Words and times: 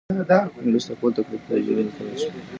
انګلیس 0.57 0.85
د 0.87 0.89
خپل 0.97 1.09
تاکتیک 1.15 1.41
بدلولو 1.47 1.91
ته 1.95 2.01
اړ 2.05 2.15
شو. 2.21 2.31